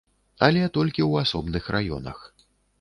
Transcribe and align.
Але 0.47 0.63
толькі 0.77 1.05
ў 1.09 1.27
асобных 1.27 1.71
раёнах. 1.79 2.27